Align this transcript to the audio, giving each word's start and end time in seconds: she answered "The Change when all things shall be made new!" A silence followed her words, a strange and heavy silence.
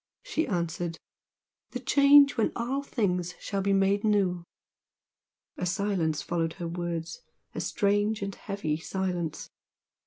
she 0.23 0.47
answered 0.47 0.97
"The 1.73 1.79
Change 1.79 2.35
when 2.35 2.51
all 2.55 2.81
things 2.81 3.35
shall 3.39 3.61
be 3.61 3.71
made 3.71 4.03
new!" 4.03 4.43
A 5.57 5.67
silence 5.67 6.23
followed 6.23 6.53
her 6.53 6.67
words, 6.67 7.21
a 7.53 7.61
strange 7.61 8.23
and 8.23 8.33
heavy 8.33 8.77
silence. 8.77 9.51